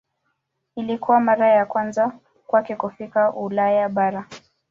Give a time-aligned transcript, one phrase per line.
[0.75, 2.11] Ilikuwa mara ya kwanza
[2.47, 4.27] kwake kufika Ulaya bara.